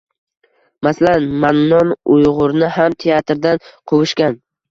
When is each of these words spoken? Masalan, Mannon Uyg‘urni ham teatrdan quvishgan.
Masalan, 0.87 1.27
Mannon 1.43 1.91
Uyg‘urni 2.15 2.71
ham 2.79 2.97
teatrdan 3.05 3.63
quvishgan. 3.93 4.35